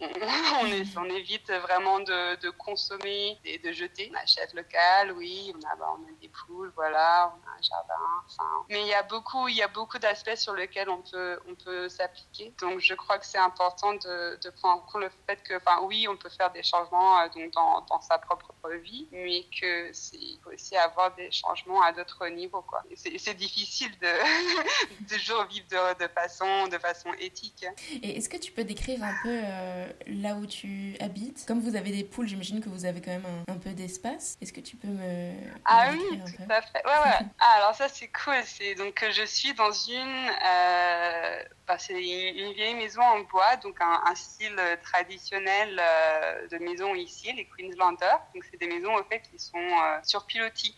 on, 0.96 1.04
évite 1.04 1.50
vraiment 1.52 2.00
de 2.00 2.50
consommer 2.50 3.38
et 3.44 3.58
de 3.58 3.70
jeter. 3.70 4.10
On 4.12 4.18
achète 4.18 4.52
local 4.54 4.87
oui. 5.16 5.52
On 5.54 5.66
a, 5.66 5.76
bah, 5.76 5.94
on 5.98 6.02
a 6.04 6.12
des 6.20 6.28
poules, 6.28 6.72
voilà, 6.74 7.32
on 7.34 7.48
a 7.48 7.52
un 7.58 7.62
jardin. 7.62 8.64
mais 8.68 8.82
il 8.82 8.88
y 8.88 8.94
a 8.94 9.02
beaucoup, 9.02 9.48
il 9.48 9.56
y 9.56 9.62
a 9.62 9.68
beaucoup 9.68 9.98
d'aspects 9.98 10.36
sur 10.36 10.54
lesquels 10.54 10.88
on 10.88 11.02
peut, 11.02 11.38
on 11.48 11.54
peut 11.54 11.88
s'appliquer. 11.88 12.52
Donc, 12.60 12.80
je 12.80 12.94
crois 12.94 13.18
que 13.18 13.26
c'est 13.26 13.38
important 13.38 13.94
de, 13.94 14.50
prendre 14.50 14.82
en 14.82 14.86
compte 14.86 15.02
le 15.02 15.10
fait 15.26 15.42
que, 15.42 15.56
enfin, 15.56 15.80
oui, 15.82 16.06
on 16.08 16.16
peut 16.16 16.30
faire 16.30 16.50
des 16.52 16.62
changements 16.62 17.20
euh, 17.20 17.28
dans, 17.54 18.00
sa 18.00 18.18
propre 18.18 18.52
vie, 18.82 19.08
mais 19.12 19.44
que 19.60 19.92
c'est 19.92 20.38
aussi 20.46 20.76
avoir 20.76 21.14
des 21.14 21.30
changements 21.30 21.82
à 21.82 21.92
d'autres 21.92 22.26
niveaux. 22.28 22.64
C'est 22.94 23.34
difficile 23.34 23.90
de, 24.00 25.08
toujours 25.16 25.44
vivre 25.44 25.66
de, 25.68 26.08
façon, 26.08 26.68
de 26.68 26.78
façon 26.78 27.12
éthique. 27.18 27.66
Et 28.02 28.16
est-ce 28.16 28.28
que 28.28 28.36
tu 28.36 28.52
peux 28.52 28.64
décrire 28.64 29.02
un 29.02 29.14
peu 29.22 29.40
euh, 29.44 29.92
là 30.06 30.34
où 30.34 30.46
tu 30.46 30.96
habites? 31.00 31.44
Comme 31.46 31.60
vous 31.60 31.76
avez 31.76 31.90
des 31.90 32.04
poules, 32.04 32.26
j'imagine 32.26 32.60
que 32.60 32.68
vous 32.68 32.84
avez 32.84 33.00
quand 33.00 33.10
même 33.10 33.44
un, 33.48 33.58
peu 33.58 33.70
d'espace. 33.70 34.36
Est-ce 34.40 34.52
que 34.52 34.60
tu 34.60 34.76
peux 34.80 34.88
me. 34.88 35.32
Ah 35.64 35.90
oui, 35.92 36.20
tout 36.20 36.42
à 36.48 36.62
fait. 36.62 36.84
Ouais, 36.84 36.98
ouais. 37.04 37.26
Ah, 37.38 37.56
alors 37.58 37.74
ça, 37.74 37.88
c'est 37.88 38.08
cool. 38.08 38.42
C'est 38.44 38.74
donc 38.74 39.04
je 39.10 39.24
suis 39.24 39.54
dans 39.54 39.72
une. 39.72 40.30
Euh, 40.46 41.44
bah, 41.68 41.78
c'est 41.78 41.94
une 41.94 42.52
vieille 42.54 42.74
maison 42.74 43.02
en 43.02 43.20
bois, 43.20 43.56
donc 43.56 43.76
un, 43.80 44.14
style 44.14 44.60
traditionnel 44.82 45.80
euh, 45.80 46.48
de 46.48 46.58
maison 46.58 46.94
ici, 46.94 47.32
les 47.32 47.46
Queenslanders. 47.46 48.20
Donc 48.34 48.44
c'est 48.50 48.56
des 48.56 48.66
maisons 48.66 48.94
au 48.94 49.04
fait 49.04 49.20
qui 49.30 49.38
sont 49.38 49.58
sur 50.02 50.26
pilotis 50.26 50.74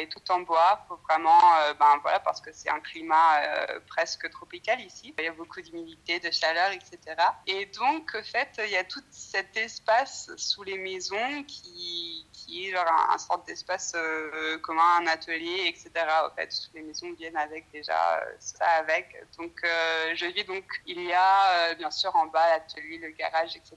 et 0.00 0.08
tout 0.08 0.30
en 0.30 0.40
bois. 0.40 0.84
Faut 0.88 1.00
vraiment, 1.08 1.40
ben 1.78 1.98
voilà, 2.02 2.20
parce 2.20 2.40
que 2.40 2.50
c'est 2.52 2.70
un 2.70 2.80
climat 2.80 3.42
presque 3.86 4.30
tropical 4.30 4.80
ici. 4.80 5.14
Il 5.18 5.24
y 5.24 5.28
a 5.28 5.32
beaucoup 5.32 5.60
d'humidité, 5.60 6.20
de 6.20 6.30
chaleur, 6.30 6.70
etc. 6.70 7.16
Et 7.46 7.66
donc, 7.66 8.14
en 8.14 8.22
fait, 8.22 8.60
il 8.64 8.70
y 8.70 8.76
a 8.76 8.84
tout 8.84 9.02
cet 9.10 9.56
espace 9.56 10.30
sous 10.36 10.62
les 10.62 10.78
maisons 10.78 11.44
qui, 11.46 12.26
qui 12.32 12.66
est 12.66 12.70
genre 12.72 12.86
un, 13.10 13.18
sorte 13.18 13.46
d'espace 13.46 13.92
euh, 13.94 14.58
commun, 14.58 15.00
un 15.00 15.06
atelier, 15.06 15.66
etc. 15.66 15.90
En 16.24 16.34
fait, 16.34 16.48
toutes 16.48 16.74
les 16.74 16.82
maisons 16.82 17.12
viennent 17.18 17.36
avec 17.36 17.70
déjà 17.72 18.18
euh, 18.18 18.32
ça 18.38 18.66
avec. 18.78 19.24
Donc, 19.38 19.60
euh, 19.64 20.14
je 20.20 20.26
vis 20.26 20.44
donc, 20.44 20.64
il 20.86 21.02
y 21.02 21.12
a 21.12 21.74
bien 21.74 21.90
sûr 21.90 22.14
en 22.14 22.26
bas 22.26 22.46
l'atelier, 22.50 22.98
le 22.98 23.10
garage, 23.10 23.56
etc. 23.56 23.76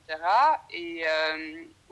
Et 0.71 1.05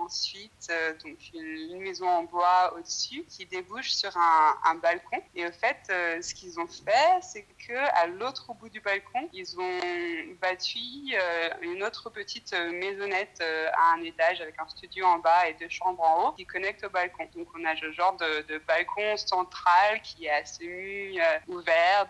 ensuite 0.02 0.68
euh, 0.70 0.94
donc 1.04 1.18
une, 1.34 1.80
maison 1.82 2.08
en 2.08 2.24
bois 2.24 2.74
au-dessus 2.78 3.24
qui 3.28 3.46
débouche 3.46 3.92
sur 3.92 4.12
un, 4.16 4.76
balcon. 4.76 5.22
Et 5.36 5.46
au 5.46 5.52
fait, 5.52 5.78
euh, 5.90 6.22
ce 6.22 6.34
qu'ils 6.34 6.60
ont 6.60 6.68
fait, 6.68 7.22
c'est 7.22 7.46
que 7.68 7.74
à 7.74 8.08
l'autre 8.08 8.54
bout 8.54 8.70
du 8.70 8.80
balcon, 8.82 9.30
ils 9.34 9.60
ont 9.60 9.80
euh, 9.84 11.50
une 11.62 11.84
autre 11.84 12.10
petite 12.10 12.54
maisonnette 12.54 13.44
à 13.74 13.94
un 13.94 14.04
étage 14.04 14.42
avec 14.42 14.56
un 14.60 14.68
studio 14.68 15.06
en 15.06 15.20
bas 15.20 15.48
et 15.48 15.54
deux 15.56 15.70
chambres 15.70 16.04
en 16.04 16.30
haut 16.30 16.32
qui 16.34 16.46
connectent 16.46 16.84
au 16.86 16.90
balcon. 16.90 17.28
Donc 17.36 17.48
on 17.58 17.66
a 17.66 17.76
ce 17.76 17.92
genre 17.92 18.16
de, 18.18 18.58
balcon 18.68 19.18
central 19.18 20.02
qui 20.02 20.26
est 20.26 20.32
assez 20.32 21.20
ouvert, 21.48 22.08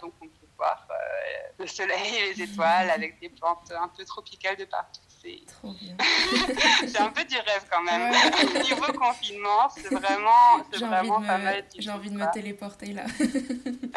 voir 0.62 0.88
le 1.58 1.68
soleil 1.68 2.16
et 2.16 2.34
les 2.34 2.44
étoiles 2.44 2.90
avec 2.92 3.20
des 3.20 3.30
plantes 3.30 3.72
un 3.72 3.88
peu 3.88 4.06
tropicales 4.06 4.58
de 4.58 4.66
partout 4.66 5.02
c'est 5.22 5.44
un 7.00 7.10
peu 7.10 7.24
du 7.24 7.36
rêve 7.36 7.66
quand 7.70 7.84
même. 7.84 8.12
Niveau 8.64 8.92
confinement, 8.94 9.70
c'est 9.70 9.94
vraiment, 9.94 10.66
c'est 10.72 10.80
vraiment 10.80 11.22
pas 11.22 11.38
mal. 11.38 11.64
J'ai 11.78 11.92
envie 11.92 12.10
de 12.10 12.16
me 12.16 12.32
téléporter 12.32 12.94
là. 12.94 13.04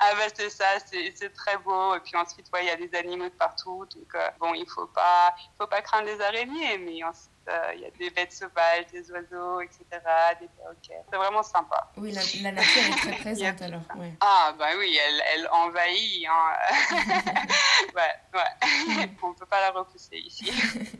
ah 0.00 0.14
bah 0.14 0.28
c'est 0.34 0.50
ça, 0.50 0.66
c'est 0.86 1.32
très 1.32 1.56
beau. 1.58 1.94
Et 1.94 2.00
puis 2.00 2.16
ensuite, 2.16 2.50
il 2.60 2.66
y 2.66 2.70
a 2.70 2.76
des 2.76 2.94
animaux 2.96 3.24
de 3.24 3.30
partout. 3.30 3.86
Donc 3.94 4.14
euh, 4.14 4.28
bon, 4.38 4.52
il 4.54 4.68
faut 4.68 4.86
pas, 4.86 5.34
faut 5.58 5.66
pas 5.66 5.80
craindre 5.80 6.06
les 6.06 6.20
araignées, 6.20 6.78
mais 6.78 7.02
ensuite, 7.04 7.30
euh, 7.30 7.37
il 7.74 7.80
y 7.80 7.86
a 7.86 7.90
des 7.90 8.10
bêtes 8.10 8.32
sauvages, 8.32 8.86
des 8.92 9.10
oiseaux, 9.10 9.60
etc., 9.60 9.84
des 10.40 10.48
perroquets. 10.48 11.02
C'est 11.10 11.16
vraiment 11.16 11.42
sympa. 11.42 11.90
Oui, 11.96 12.12
la, 12.12 12.52
nature 12.52 12.82
est 12.82 12.96
très 12.96 13.12
présente 13.20 13.62
alors. 13.62 13.82
Ah, 14.20 14.54
bah 14.58 14.68
oui, 14.78 14.96
elle, 14.96 15.22
elle 15.34 15.48
envahit. 15.50 16.26
Hein. 16.26 16.56
ouais, 17.94 18.02
ouais. 18.34 19.08
On 19.22 19.30
ne 19.30 19.34
peut 19.34 19.46
pas 19.46 19.60
la 19.60 19.70
repousser 19.70 20.16
ici. 20.16 20.50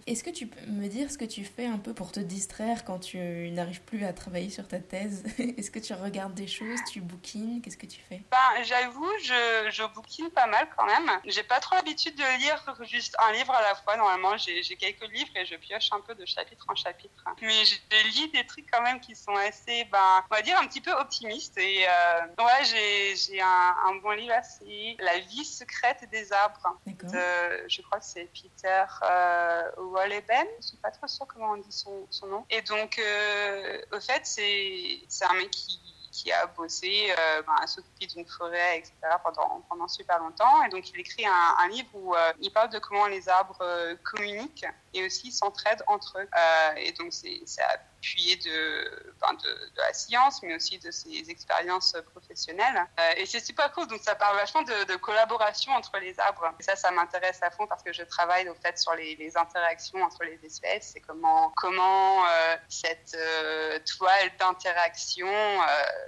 Est-ce 0.07 0.23
que 0.23 0.31
tu 0.31 0.47
peux 0.47 0.67
me 0.67 0.87
dire 0.89 1.11
ce 1.11 1.19
que 1.19 1.25
tu 1.25 1.45
fais 1.45 1.67
un 1.67 1.79
peu 1.79 1.95
pour 1.95 2.13
te 2.13 2.21
distraire 2.21 2.85
quand 2.85 2.99
tu 2.99 3.51
n'arrives 3.51 3.83
plus 3.83 4.05
à 4.05 4.13
travailler 4.13 4.51
sur 4.51 4.67
ta 4.69 4.79
thèse? 4.79 5.25
Est-ce 5.39 5.71
que 5.71 5.79
tu 5.79 5.93
regardes 5.95 6.35
des 6.35 6.47
choses, 6.47 6.79
tu 6.91 7.01
bouquines? 7.01 7.61
Qu'est-ce 7.63 7.77
que 7.77 7.87
tu 7.87 8.01
fais? 8.01 8.23
Ben, 8.31 8.63
J'avoue, 8.63 9.11
je, 9.23 9.71
je 9.71 9.83
bouquine 9.95 10.31
pas 10.31 10.47
mal 10.47 10.69
quand 10.77 10.87
même. 10.87 11.11
J'ai 11.25 11.43
pas 11.43 11.61
trop 11.61 11.77
l'habitude 11.77 12.15
de 12.17 12.39
lire 12.39 12.77
juste 12.83 13.17
un 13.19 13.33
livre 13.33 13.53
à 13.53 13.63
la 13.63 13.75
fois. 13.75 13.97
Normalement, 13.97 14.37
j'ai 14.37 14.63
quelques 14.77 15.09
livres 15.13 15.31
et 15.37 15.47
je 15.47 15.57
pioche 15.57 15.91
un 15.93 16.01
peu 16.01 16.15
de 16.15 16.25
chaque 16.27 16.38
chapitre 16.39 16.65
en 16.69 16.75
chapitre. 16.75 17.25
Mais 17.43 17.65
je 17.65 18.09
lis 18.15 18.31
des 18.31 18.47
trucs 18.47 18.71
quand 18.71 18.83
même 18.83 19.01
qui 19.01 19.15
sont 19.15 19.35
assez, 19.35 19.85
ben, 19.87 20.25
on 20.31 20.35
va 20.35 20.43
dire, 20.43 20.59
un 20.61 20.67
petit 20.67 20.81
peu 20.81 20.93
optimistes. 20.93 21.59
Et 21.59 21.87
euh, 21.87 22.45
ouais, 22.45 22.65
j'ai 22.65 23.41
un, 23.41 23.77
un, 23.87 23.95
bon 23.97 24.11
livre, 24.11 24.35
c'est 24.43 24.97
La 25.01 25.19
vie 25.19 25.45
secrète 25.45 26.09
des 26.11 26.33
arbres. 26.33 26.79
je 26.87 27.83
crois 27.83 27.99
que 27.99 28.05
c'est 28.05 28.31
Peter 28.33 28.85
euh, 29.03 29.71
Wolleben. 29.79 30.47
Je 30.61 30.67
suis 30.69 30.77
pas 30.77 30.91
trop 30.91 31.07
sûre 31.07 31.27
comment 31.27 31.53
on 31.53 31.57
dit 31.57 31.73
son, 31.73 32.07
son 32.11 32.27
nom. 32.27 32.47
Et 32.51 32.63
donc, 32.63 32.99
euh, 32.99 33.81
au 33.93 34.01
fait, 34.01 34.23
c'est 34.25 35.25
un 35.25 35.35
mec 35.35 35.51
qui 35.51 35.81
qui 36.11 36.33
a 36.33 36.47
bossé 36.47 37.11
euh, 37.11 37.43
ben, 37.43 37.55
à 37.61 37.67
s'occuper 37.67 38.07
d'une 38.07 38.27
forêt, 38.27 38.79
etc., 38.79 38.95
pendant, 39.23 39.63
pendant 39.69 39.87
super 39.87 40.19
longtemps. 40.19 40.65
Et 40.65 40.69
donc, 40.69 40.91
il 40.91 40.99
écrit 40.99 41.25
un, 41.25 41.57
un 41.63 41.69
livre 41.69 41.89
où 41.95 42.15
euh, 42.15 42.33
il 42.41 42.51
parle 42.51 42.71
de 42.71 42.79
comment 42.79 43.07
les 43.07 43.29
arbres 43.29 43.63
communiquent 44.03 44.67
et 44.95 45.05
aussi 45.05 45.33
s'entraident 45.33 45.83
entre 45.87 46.19
eux. 46.19 46.29
et 46.77 46.93
donc, 46.93 47.13
c'est 47.13 47.63
appuyé 47.99 48.37
de, 48.37 49.13
ben, 49.21 49.35
de, 49.35 49.49
de, 49.49 49.81
la 49.81 49.93
science, 49.93 50.43
mais 50.43 50.55
aussi 50.55 50.79
de 50.79 50.91
ses 50.91 51.31
expériences 51.31 51.97
professionnelles. 52.13 52.87
Euh, 53.01 53.15
et 53.17 53.27
c'est 53.27 53.45
super 53.45 53.73
cool. 53.73 53.87
Donc, 53.89 54.01
ça 54.01 54.15
parle 54.15 54.37
vachement 54.37 54.63
de, 54.63 54.97
collaboration 54.97 55.73
entre 55.73 55.99
les 55.99 56.19
arbres. 56.21 56.53
Et 56.59 56.63
ça, 56.63 56.77
ça 56.77 56.91
m'intéresse 56.91 57.43
à 57.43 57.51
fond 57.51 57.67
parce 57.67 57.83
que 57.83 57.93
je 57.93 58.03
travaille 58.03 58.49
au 58.49 58.55
fait 58.55 58.79
sur 58.79 58.95
les, 58.95 59.37
interactions 59.37 60.03
entre 60.03 60.25
les 60.25 60.39
espèces 60.45 60.97
et 60.97 61.01
comment, 61.01 61.53
comment 61.57 62.25
euh, 62.25 62.57
cette 62.69 63.15
euh, 63.15 63.79
toile 63.81 64.31
d'interaction 64.39 65.29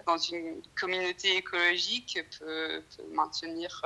dans 0.06 0.16
une 0.16 0.62
communauté 0.78 1.37
écologique 1.37 2.18
peut, 2.38 2.82
maintenir 3.12 3.84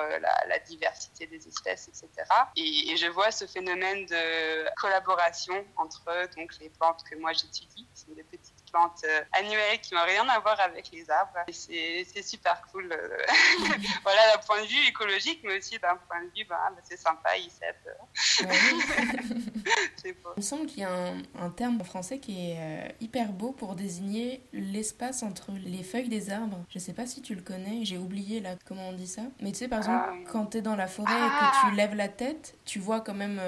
la, 0.48 0.58
diversité 0.60 1.26
des 1.26 1.46
espèces, 1.48 1.88
etc. 1.88 2.08
Et, 2.56 2.92
et, 2.92 2.96
je 2.96 3.06
vois 3.06 3.30
ce 3.30 3.46
phénomène 3.46 4.06
de 4.06 4.64
collaboration 4.84 5.54
entre 5.78 6.04
donc 6.36 6.50
les 6.60 6.68
plantes 6.68 7.02
que 7.10 7.16
moi 7.16 7.32
j'étudie 7.32 7.88
sont 7.94 8.12
des 8.12 8.22
petites 8.22 8.64
plantes 8.70 9.02
euh, 9.04 9.22
annuelles 9.32 9.80
qui 9.80 9.94
n'ont 9.94 10.04
rien 10.04 10.28
à 10.28 10.38
voir 10.40 10.60
avec 10.60 10.90
les 10.92 11.08
arbres. 11.08 11.32
C'est 11.50 12.22
super 12.22 12.60
cool. 12.70 12.92
Euh, 12.92 13.18
voilà, 14.02 14.20
d'un 14.34 14.42
point 14.46 14.60
de 14.60 14.66
vue 14.66 14.86
écologique, 14.86 15.40
mais 15.42 15.56
aussi 15.56 15.78
d'un 15.78 15.96
point 15.96 16.22
de 16.22 16.30
vue, 16.36 16.44
bah 16.44 16.70
c'est 16.82 16.98
sympa, 16.98 17.30
ils 17.38 17.50
s'aident. 17.50 17.96
beau. 20.22 20.30
Il 20.36 20.40
me 20.40 20.42
semble 20.42 20.66
qu'il 20.66 20.80
y 20.80 20.84
a 20.84 21.14
un, 21.38 21.50
terme 21.50 21.80
en 21.80 21.84
français 21.84 22.18
qui 22.18 22.50
est 22.50 22.56
euh, 22.58 22.88
hyper 23.00 23.32
beau 23.32 23.52
pour 23.52 23.74
désigner 23.76 24.46
l'espace 24.52 25.22
entre 25.22 25.52
les 25.52 25.82
feuilles 25.82 26.10
des 26.10 26.30
arbres. 26.30 26.62
Je 26.68 26.78
sais 26.78 26.92
pas 26.92 27.06
si 27.06 27.22
tu 27.22 27.34
le 27.34 27.40
connais, 27.40 27.86
j'ai 27.86 27.96
oublié 27.96 28.40
là 28.40 28.56
comment 28.66 28.88
on 28.88 28.92
dit 28.92 29.06
ça. 29.06 29.22
Mais 29.40 29.52
tu 29.52 29.58
sais, 29.58 29.68
par 29.68 29.78
exemple, 29.78 30.10
quand 30.30 30.46
tu 30.46 30.58
es 30.58 30.62
dans 30.62 30.76
la 30.76 30.88
forêt 30.88 31.14
et 31.14 31.16
que 31.16 31.60
tu 31.60 31.72
ah. 31.72 31.74
lèves 31.74 31.94
la 31.94 32.08
tête, 32.08 32.58
tu 32.66 32.80
vois 32.80 33.00
quand 33.00 33.14
même 33.14 33.40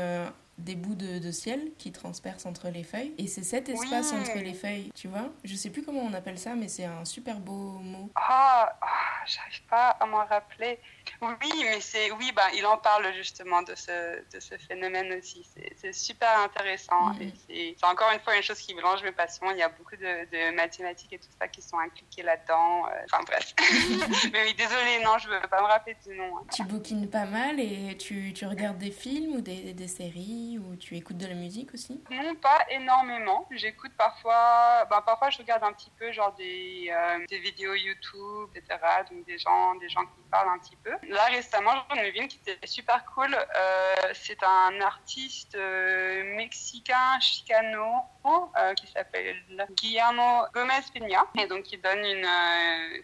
des 0.58 0.75
bouts 0.75 0.94
de, 0.94 1.30
ciel 1.30 1.72
qui 1.78 1.92
transpercent 1.92 2.46
entre 2.46 2.68
les 2.68 2.82
feuilles. 2.82 3.12
Et 3.18 3.26
c'est 3.26 3.42
cet 3.42 3.68
espace 3.68 4.12
entre 4.12 4.38
les 4.38 4.54
feuilles, 4.54 4.90
tu 4.94 5.08
vois. 5.08 5.30
Je 5.44 5.54
sais 5.54 5.70
plus 5.70 5.82
comment 5.82 6.00
on 6.00 6.14
appelle 6.14 6.38
ça, 6.38 6.54
mais 6.54 6.68
c'est 6.68 6.84
un 6.84 7.04
super 7.04 7.40
beau 7.40 7.78
mot. 7.78 8.10
Ah, 8.14 8.78
ah 8.80 9.15
j'arrive 9.26 9.62
pas 9.68 9.90
à 9.90 10.06
m'en 10.06 10.25
rappeler. 10.25 10.78
Oui, 11.21 11.52
mais 11.62 11.80
c'est 11.80 12.11
oui, 12.12 12.33
bah, 12.35 12.49
il 12.54 12.64
en 12.66 12.76
parle 12.78 13.12
justement 13.14 13.62
de 13.62 13.75
ce, 13.75 14.23
de 14.33 14.40
ce 14.40 14.56
phénomène 14.59 15.12
aussi. 15.12 15.47
C'est 15.76 15.92
super 15.92 16.40
intéressant. 16.40 17.11
Mm. 17.14 17.30
C'est 17.49 17.85
encore 17.85 18.11
une 18.12 18.21
fois 18.21 18.37
une 18.37 18.42
chose 18.42 18.59
qui 18.59 18.75
mélange 18.75 19.02
mes 19.02 19.12
passions. 19.12 19.50
Il 19.50 19.59
y 19.59 19.62
a 19.62 19.68
beaucoup 19.68 19.97
de, 19.97 20.54
mathématiques 20.54 21.12
et 21.12 21.18
tout 21.18 21.28
ça 21.38 21.49
qui 21.49 21.62
sont 21.62 21.78
impliquées 21.78 22.23
là-dedans. 22.23 22.87
Euh, 22.87 22.90
enfin 23.04 23.23
bref. 23.25 23.54
mais 24.33 24.45
oui, 24.45 24.54
désolée, 24.54 25.02
non, 25.04 25.18
je 25.18 25.28
veux 25.28 25.40
pas 25.49 25.61
me 25.61 25.66
rappeler 25.66 25.97
du 26.06 26.14
nom. 26.14 26.38
Hein. 26.38 26.47
Tu 26.52 26.62
bouquines 26.64 27.09
pas 27.09 27.25
mal 27.25 27.61
et 27.61 27.97
tu, 27.97 28.33
tu 28.33 28.47
regardes 28.47 28.78
des 28.78 28.90
films 28.90 29.37
ou 29.37 29.40
des, 29.40 29.73
des, 29.73 29.88
séries 29.88 30.59
ou 30.59 30.76
tu 30.76 30.97
écoutes 30.97 31.18
de 31.18 31.26
la 31.26 31.35
musique 31.35 31.73
aussi? 31.73 32.02
Non, 32.11 32.35
pas 32.35 32.66
énormément. 32.71 33.47
J'écoute 33.50 33.92
parfois, 33.97 34.85
bah, 34.90 35.02
parfois 35.04 35.30
je 35.30 35.38
regarde 35.38 35.62
un 35.62 35.73
petit 35.73 35.90
peu 35.99 36.11
genre 36.12 36.35
des, 36.35 36.90
euh, 36.90 37.25
des 37.28 37.38
vidéos 37.38 37.75
YouTube, 37.75 38.50
etc. 38.54 38.78
donc 39.11 39.15
des 39.25 39.38
gens, 39.38 39.75
des 39.76 39.88
gens 39.88 40.04
qui 40.04 40.23
parlent 40.30 40.49
un 40.49 40.58
petit 40.58 40.76
peu. 40.76 40.90
Là 41.08 41.25
récemment, 41.26 41.73
j'en 41.90 41.96
ai 41.96 42.11
vu 42.11 42.20
une 42.20 42.28
qui 42.28 42.40
était 42.46 42.66
super 42.66 43.04
cool. 43.14 43.35
Euh, 43.35 44.12
c'est 44.14 44.42
un 44.42 44.80
artiste 44.80 45.54
euh, 45.54 46.37
mexicain 46.37 47.18
chicano 47.20 48.02
euh, 48.26 48.75
qui 48.75 48.87
s'appelle 48.88 49.37
Guillermo 49.70 50.46
Gomez 50.52 50.82
Peña 50.92 51.25
et 51.38 51.46
donc 51.46 51.70
il 51.73 51.80
donne 51.80 52.04
une, 52.04 52.26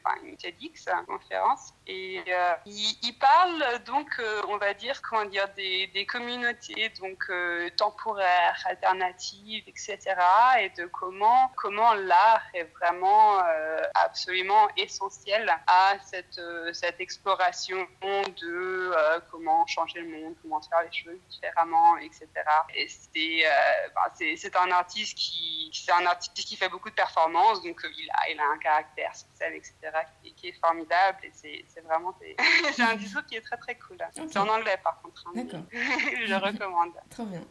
enfin, 0.04 0.16
une 0.24 0.36
TEDx 0.36 0.86
conférence 1.06 1.74
et 1.86 2.22
il, 2.66 3.18
parle 3.18 3.64
donc, 3.84 4.20
on 4.48 4.56
va 4.56 4.74
dire, 4.74 5.00
comment 5.02 5.24
dire, 5.26 5.48
des, 5.54 5.88
des 5.88 6.06
communautés 6.06 6.88
donc 7.00 7.30
temporaires, 7.76 8.60
alternatives, 8.66 9.64
etc. 9.66 9.98
et 10.60 10.70
de 10.70 10.86
comment 10.86 11.52
comment 11.56 11.94
l'art 11.94 12.42
est 12.54 12.64
vraiment 12.64 13.38
absolument 13.94 14.68
essentiel 14.76 15.52
à 15.66 15.94
cette 16.02 16.40
cette 16.72 17.00
exploration 17.00 17.78
de 18.02 18.92
euh, 18.92 19.20
comment 19.30 19.66
changer 19.66 20.00
le 20.00 20.08
monde, 20.08 20.34
comment 20.42 20.60
faire 20.62 20.82
les 20.82 20.92
choses 20.92 21.18
différemment, 21.28 21.96
etc. 21.98 22.26
Et 22.74 22.88
c'est 22.88 23.46
euh, 23.46 24.36
c'est 24.36 24.56
un 24.56 24.70
artiste 24.70 25.16
qui 25.16 25.70
c'est 25.72 25.92
un 25.92 26.06
artiste 26.06 26.36
qui 26.36 26.56
fait 26.56 26.68
beaucoup 26.68 26.90
de 26.90 26.94
performances, 26.94 27.62
donc 27.62 27.84
euh, 27.84 27.88
il 27.98 28.10
a 28.10 28.30
il 28.30 28.40
a 28.40 28.44
un 28.44 28.58
caractère 28.58 29.14
social, 29.14 29.54
etc. 29.54 29.74
qui, 30.22 30.34
qui 30.34 30.48
est 30.48 30.60
formidable 30.60 31.18
et 31.24 31.32
c'est 31.34 31.80
vraiment 31.82 32.14
c'est 32.20 32.82
un 32.82 32.96
discours 32.96 33.24
qui 33.26 33.36
est 33.36 33.42
très 33.42 33.56
très 33.56 33.76
cool. 33.76 33.98
C'est 34.12 34.36
en 34.36 34.48
anglais 34.48 34.78
par 34.82 35.00
contre. 35.02 35.24
Hein, 35.28 35.32
D'accord. 35.34 35.62
je 35.72 36.34
recommande. 36.34 36.92
Très 37.10 37.24
bien, 37.24 37.42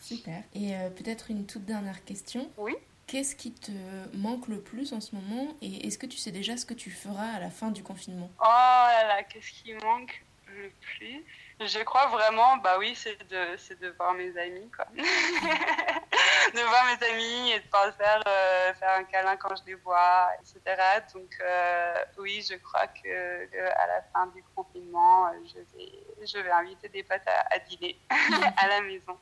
super. 0.00 0.42
Et 0.54 0.74
peut-être 0.96 1.30
une 1.30 1.46
toute 1.46 1.64
dernière 1.64 2.04
question? 2.04 2.50
Oui. 2.56 2.76
Qu'est-ce 3.06 3.36
qui 3.36 3.52
te 3.52 3.70
manque 4.16 4.48
le 4.48 4.60
plus 4.60 4.92
en 4.92 5.00
ce 5.00 5.14
moment 5.14 5.54
et 5.62 5.86
est-ce 5.86 5.96
que 5.96 6.06
tu 6.06 6.16
sais 6.16 6.32
déjà 6.32 6.56
ce 6.56 6.66
que 6.66 6.74
tu 6.74 6.90
feras 6.90 7.36
à 7.36 7.38
la 7.38 7.50
fin 7.50 7.70
du 7.70 7.84
confinement? 7.84 8.30
Oh 8.40 8.44
là 8.44 9.06
là, 9.06 9.22
qu'est-ce 9.22 9.50
qui 9.52 9.72
manque 9.74 10.24
le 10.48 10.70
plus? 10.80 11.24
Je 11.60 11.78
crois 11.84 12.08
vraiment, 12.08 12.56
bah 12.56 12.76
oui, 12.78 12.94
c'est 12.96 13.16
de, 13.30 13.80
de 13.80 13.88
voir 13.96 14.12
mes 14.14 14.36
amis, 14.36 14.68
quoi. 14.74 14.86
de 16.54 16.60
voir 16.60 16.84
mes 16.86 17.06
amis 17.06 17.52
et 17.52 17.58
de 17.58 17.64
pouvoir 17.64 17.94
faire, 17.94 18.22
euh, 18.26 18.74
faire 18.74 18.98
un 18.98 19.04
câlin 19.04 19.36
quand 19.36 19.54
je 19.56 19.62
les 19.66 19.74
vois, 19.74 20.28
etc. 20.40 20.82
Donc 21.14 21.36
euh, 21.40 21.94
oui, 22.18 22.46
je 22.48 22.56
crois 22.56 22.86
que, 22.86 23.44
à 23.54 23.86
la 23.86 24.02
fin 24.12 24.26
du 24.28 24.42
confinement, 24.54 25.30
je 25.44 25.58
vais, 25.76 26.26
je 26.26 26.38
vais 26.38 26.50
inviter 26.50 26.88
des 26.88 27.02
potes 27.02 27.20
à, 27.26 27.58
dîner 27.60 27.98
à 28.56 28.68
la 28.68 28.80
maison. 28.82 29.18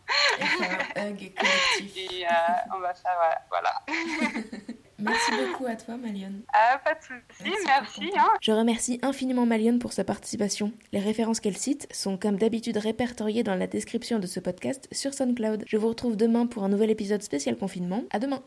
Et 1.96 2.26
euh, 2.26 2.74
on 2.74 2.78
va 2.80 2.94
faire, 2.94 3.40
voilà. 3.50 3.82
Merci 5.10 5.30
beaucoup 5.48 5.66
à 5.66 5.76
toi, 5.76 5.96
Malion. 5.96 6.32
Ah, 6.52 6.80
pas 6.84 6.94
de 6.94 7.00
soucis, 7.00 7.52
merci. 7.66 8.10
hein. 8.18 8.28
Je 8.40 8.52
remercie 8.52 8.98
infiniment 9.02 9.46
Malion 9.46 9.78
pour 9.78 9.92
sa 9.92 10.04
participation. 10.04 10.72
Les 10.92 11.00
références 11.00 11.40
qu'elle 11.40 11.56
cite 11.56 11.86
sont 11.92 12.16
comme 12.16 12.36
d'habitude 12.36 12.76
répertoriées 12.78 13.42
dans 13.42 13.54
la 13.54 13.66
description 13.66 14.18
de 14.18 14.26
ce 14.26 14.40
podcast 14.40 14.88
sur 14.92 15.14
SoundCloud. 15.14 15.64
Je 15.66 15.76
vous 15.76 15.88
retrouve 15.88 16.16
demain 16.16 16.46
pour 16.46 16.64
un 16.64 16.68
nouvel 16.68 16.90
épisode 16.90 17.22
spécial 17.22 17.56
confinement. 17.56 18.02
À 18.10 18.18
demain. 18.18 18.40